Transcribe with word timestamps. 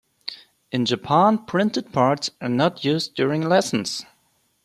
In 0.71 0.87
Japan, 0.87 1.37
printed 1.45 1.93
parts 1.93 2.31
are 2.41 2.49
not 2.49 2.83
used 2.83 3.13
during 3.13 3.43
lessons. 3.47 4.03